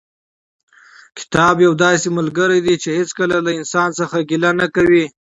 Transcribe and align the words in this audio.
کتاب 1.17 1.55
یو 1.65 1.73
داسې 1.83 2.07
رفیق 2.27 2.61
دی 2.65 2.75
چې 2.83 2.89
هېڅکله 2.99 3.37
له 3.45 3.51
انسان 3.59 3.89
څخه 3.99 4.17
ګیله 4.29 4.51
نه 4.61 4.67
کوي. 4.75 5.05